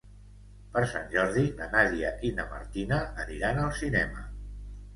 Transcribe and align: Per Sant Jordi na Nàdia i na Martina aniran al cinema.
Per 0.77 0.81
Sant 0.93 1.05
Jordi 1.11 1.43
na 1.59 1.67
Nàdia 1.75 2.11
i 2.29 2.33
na 2.41 2.47
Martina 2.55 2.99
aniran 3.27 3.65
al 3.69 3.73
cinema. 3.85 4.29